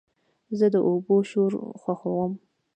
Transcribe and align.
زه 0.57 0.65
د 0.73 0.75
اوبو 0.89 1.15
شور 1.29 1.51
خوښوم. 1.81 2.33